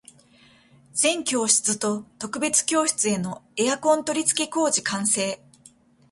[0.95, 5.39] 全教室と特別教室へのエアコン取り付け工事完成